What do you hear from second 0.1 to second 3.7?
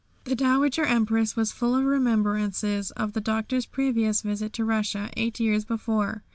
The Dowager Empress was full of remembrances of the Doctor's